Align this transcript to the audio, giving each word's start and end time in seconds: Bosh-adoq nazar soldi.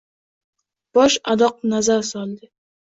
Bosh-adoq 0.99 1.61
nazar 1.75 2.05
soldi. 2.13 2.55